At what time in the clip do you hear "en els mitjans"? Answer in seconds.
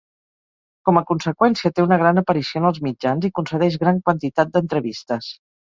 2.63-3.31